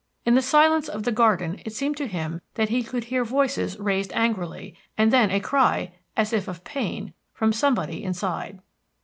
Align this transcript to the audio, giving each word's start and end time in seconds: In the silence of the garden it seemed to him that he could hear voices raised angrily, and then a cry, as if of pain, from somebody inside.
In 0.25 0.33
the 0.33 0.41
silence 0.41 0.89
of 0.89 1.03
the 1.03 1.11
garden 1.11 1.61
it 1.63 1.73
seemed 1.73 1.95
to 1.97 2.07
him 2.07 2.41
that 2.55 2.69
he 2.69 2.81
could 2.81 3.03
hear 3.03 3.23
voices 3.23 3.77
raised 3.77 4.11
angrily, 4.13 4.75
and 4.97 5.13
then 5.13 5.29
a 5.29 5.39
cry, 5.39 5.93
as 6.17 6.33
if 6.33 6.47
of 6.47 6.63
pain, 6.63 7.13
from 7.33 7.53
somebody 7.53 8.03
inside. 8.03 8.61